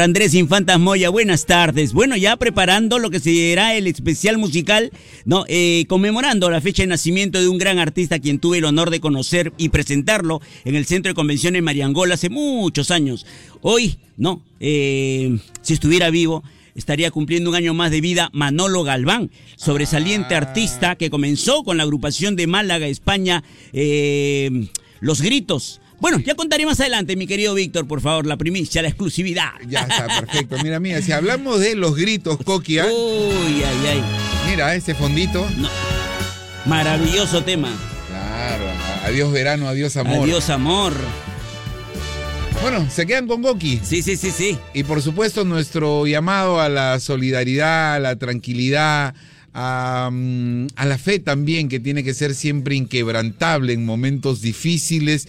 [0.00, 1.92] Andrés Infantas Moya, buenas tardes.
[1.92, 4.90] Bueno, ya preparando lo que será el especial musical,
[5.24, 8.64] no, eh, conmemorando la fecha de nacimiento de un gran artista a quien tuve el
[8.64, 13.26] honor de conocer y presentarlo en el Centro de Convenciones Mariangola hace muchos años.
[13.62, 16.42] Hoy, no, eh, si estuviera vivo,
[16.74, 20.38] estaría cumpliendo un año más de vida Manolo Galván, sobresaliente Ah.
[20.38, 24.68] artista que comenzó con la agrupación de Málaga, España, eh,
[25.00, 25.80] Los Gritos.
[25.98, 29.52] Bueno, ya contaré más adelante, mi querido Víctor, por favor, la primicia, la exclusividad.
[29.66, 30.56] Ya está, perfecto.
[30.62, 32.86] Mira, mira, si hablamos de los gritos, Coqui, ¿ah?
[32.86, 34.02] Uy, ay, ay.
[34.48, 35.48] mira ese fondito.
[35.56, 35.68] No.
[36.66, 37.72] Maravilloso tema.
[38.08, 38.64] Claro,
[39.04, 40.24] adiós verano, adiós amor.
[40.24, 40.92] Adiós, amor.
[42.60, 43.80] Bueno, se quedan con Coqui.
[43.82, 44.58] Sí, sí, sí, sí.
[44.74, 49.14] Y por supuesto nuestro llamado a la solidaridad, a la tranquilidad,
[49.54, 55.28] a, mm, a la fe también, que tiene que ser siempre inquebrantable en momentos difíciles.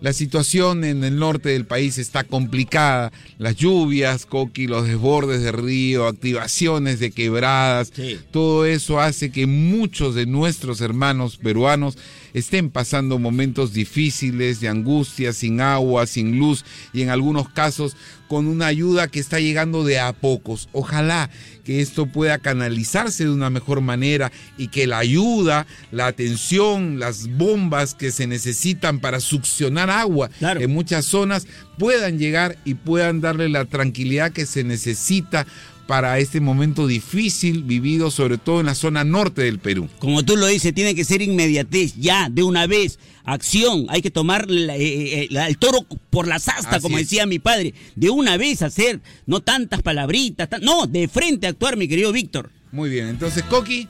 [0.00, 3.12] La situación en el norte del país está complicada.
[3.38, 8.18] Las lluvias, Coqui, los desbordes de río, activaciones de quebradas, Sí.
[8.30, 11.96] todo eso hace que muchos de nuestros hermanos peruanos
[12.34, 17.96] estén pasando momentos difíciles, de angustia, sin agua, sin luz y en algunos casos
[18.34, 20.68] con una ayuda que está llegando de a pocos.
[20.72, 21.30] Ojalá
[21.62, 27.28] que esto pueda canalizarse de una mejor manera y que la ayuda, la atención, las
[27.28, 30.60] bombas que se necesitan para succionar agua Claro.
[30.60, 31.46] en muchas zonas
[31.78, 35.46] puedan llegar y puedan darle la tranquilidad que se necesita
[35.86, 39.88] para este momento difícil vivido sobre todo en la zona norte del Perú.
[39.98, 42.98] Como tú lo dices, tiene que ser inmediatez, ya, de una vez.
[43.26, 46.98] Acción, hay que tomar la- eh, eh, la- el toro por las astas, Así como
[46.98, 47.04] es.
[47.04, 47.72] decía mi padre.
[47.96, 52.50] De una vez hacer, no tantas palabritas, no, de frente actuar, mi querido Víctor.
[52.70, 53.88] Muy bien, entonces Coqui,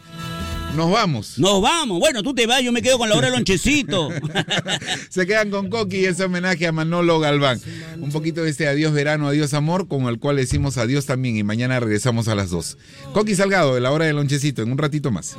[0.74, 1.38] nos vamos.
[1.38, 1.98] Nos vamos.
[2.00, 4.10] Bueno, tú te vas, yo me quedo con la hora del lonchecito.
[5.08, 7.60] Se quedan con Coqui y ese homenaje a Manolo Galván.
[8.00, 11.42] Un poquito de este adiós verano, adiós amor, con el cual decimos adiós también y
[11.42, 12.78] mañana regresamos a las 2.
[13.12, 15.36] Coqui Salgado, de la hora del lonchecito, en un ratito más.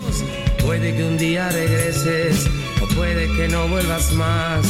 [0.64, 2.48] Puede que un día regreses
[2.82, 4.66] o puede que no vuelvas más.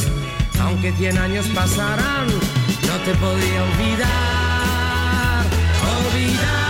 [0.59, 5.45] Aunque cien años pasarán, no te podría olvidar.
[6.07, 6.64] Olvidar.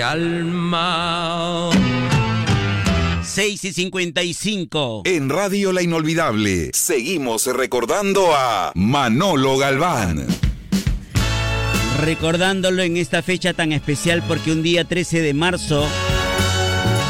[0.00, 1.68] Mi alma.
[3.22, 5.02] 6 y 55.
[5.04, 10.26] En Radio La Inolvidable seguimos recordando a Manolo Galván.
[12.00, 15.86] recordándolo en esta fecha tan especial porque un día 13 de marzo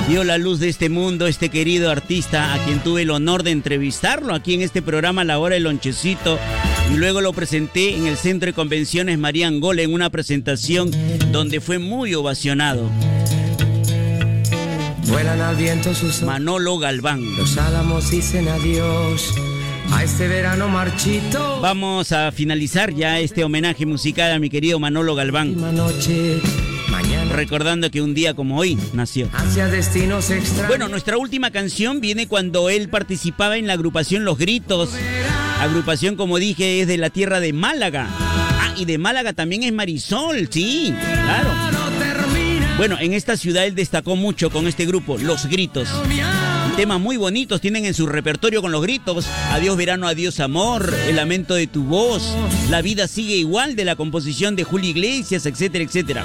[0.09, 3.53] vio la luz de este mundo este querido artista a quien tuve el honor de
[3.53, 6.41] entrevistarlo aquí en este programa La Hora del Lonchecito
[6.93, 10.91] y luego lo presenté en el Centro de Convenciones María Angola en una presentación
[11.31, 12.91] donde fue muy ovacionado.
[15.07, 17.37] Vuelan al viento sus Manolo Galván.
[17.37, 19.35] Los álamos dicen adiós
[19.93, 21.61] a este verano marchito.
[21.61, 26.41] Vamos a finalizar ya este homenaje musical a mi querido Manolo Galván, noche,
[26.91, 29.29] mañana recordando que un día como hoy nació.
[29.33, 30.69] hacia destinos extraños.
[30.69, 34.91] Bueno, nuestra última canción viene cuando él participaba en la agrupación Los Gritos.
[35.61, 38.09] Agrupación, como dije, es de la tierra de Málaga.
[38.11, 41.51] Ah, y de Málaga también es Marisol, sí, claro.
[42.79, 45.89] Bueno, en esta ciudad él destacó mucho con este grupo, Los Gritos.
[46.77, 49.27] Temas muy bonitos tienen en su repertorio con los gritos.
[49.51, 52.35] Adiós verano, adiós amor, el lamento de tu voz,
[52.71, 56.25] la vida sigue igual de la composición de Julio Iglesias, etcétera, etcétera.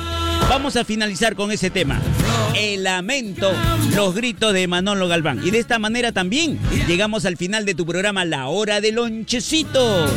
[0.50, 2.00] Vamos a finalizar con ese tema.
[2.56, 3.52] El lamento,
[3.96, 5.42] los gritos de Manolo Galván.
[5.46, 10.08] Y de esta manera también llegamos al final de tu programa La Hora del Lonchecito.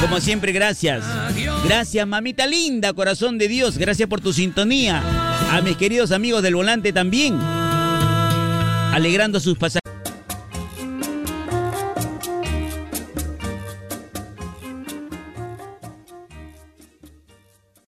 [0.00, 1.04] Como siempre, gracias.
[1.64, 3.78] Gracias, mamita linda, corazón de Dios.
[3.78, 5.02] Gracias por tu sintonía.
[5.50, 7.38] A mis queridos amigos del volante también.
[8.92, 9.85] Alegrando sus pasajeros.